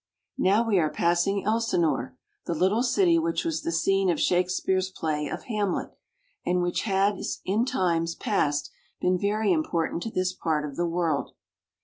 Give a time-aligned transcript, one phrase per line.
[0.39, 2.17] Now we are passing Elsinore,
[2.47, 5.91] the little city which was the scene of Shakespeare's play of" Hamlet,"
[6.43, 11.35] and which has in times past been very important to this part of the world.